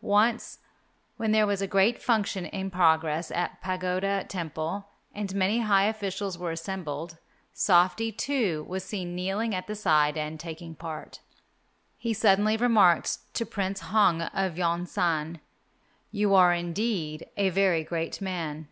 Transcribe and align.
Once, 0.00 0.58
when 1.16 1.30
there 1.30 1.46
was 1.46 1.62
a 1.62 1.66
great 1.68 2.02
function 2.02 2.44
in 2.46 2.72
progress 2.72 3.30
at 3.30 3.60
Pagoda 3.62 4.24
Temple 4.24 4.88
and 5.14 5.32
many 5.32 5.60
high 5.60 5.84
officials 5.84 6.36
were 6.36 6.50
assembled, 6.50 7.18
Softy, 7.52 8.10
too, 8.10 8.64
was 8.68 8.82
seen 8.82 9.14
kneeling 9.14 9.54
at 9.54 9.68
the 9.68 9.76
side 9.76 10.16
and 10.18 10.40
taking 10.40 10.74
part. 10.74 11.20
He 11.96 12.12
suddenly 12.12 12.56
remarked 12.56 13.32
to 13.34 13.46
Prince 13.46 13.78
Hong 13.78 14.22
of 14.22 14.58
Yon 14.58 14.86
san, 14.86 15.38
"You 16.10 16.34
are 16.34 16.52
indeed 16.52 17.24
a 17.36 17.50
very 17.50 17.84
great 17.84 18.20
man." 18.20 18.66